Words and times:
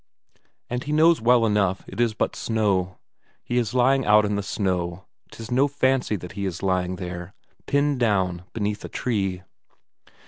And 0.67 0.83
he 0.85 0.91
knows 0.91 1.21
well 1.21 1.45
enough 1.45 1.83
it 1.87 2.01
is 2.01 2.15
but 2.15 2.35
snow; 2.35 2.97
he 3.43 3.59
is 3.59 3.75
lying 3.75 4.03
out 4.03 4.25
in 4.25 4.35
the 4.35 4.41
snow; 4.41 5.05
'tis 5.29 5.51
no 5.51 5.67
fancy 5.67 6.15
that 6.15 6.31
he 6.31 6.43
is 6.47 6.63
lying 6.63 6.95
there, 6.95 7.35
pinned 7.67 7.99
down 7.99 8.43
beneath 8.51 8.83
a 8.83 8.89
tree. 8.89 9.43